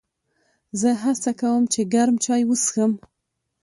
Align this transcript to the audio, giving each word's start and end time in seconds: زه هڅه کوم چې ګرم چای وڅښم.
زه 0.79 0.89
هڅه 1.03 1.31
کوم 1.39 1.61
چې 1.73 1.81
ګرم 1.93 2.15
چای 2.25 2.41
وڅښم. 2.45 2.91